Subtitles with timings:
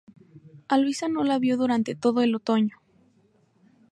[0.67, 2.75] A Luisa no la vio durante todo el otoño.